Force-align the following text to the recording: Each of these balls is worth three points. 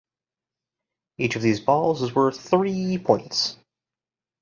Each 1.19 1.35
of 1.35 1.43
these 1.43 1.59
balls 1.59 2.01
is 2.01 2.15
worth 2.15 2.39
three 2.39 2.97
points. 2.97 3.57